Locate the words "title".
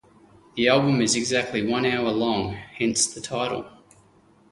3.21-3.67